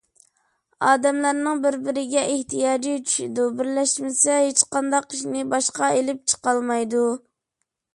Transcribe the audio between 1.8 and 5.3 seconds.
بىرىگە ئېھتىياجى چۈشىدۇ، بىرلەشمىسە، ھېچقانداق